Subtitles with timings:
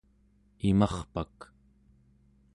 [0.69, 1.37] imarpak